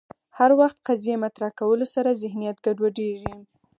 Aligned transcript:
هر 0.37 0.51
وخت 0.59 0.77
قضیې 0.87 1.15
مطرح 1.23 1.49
کولو 1.59 1.85
سره 1.93 2.19
ذهنیت 2.21 2.57
ګډوډېږي 2.65 3.33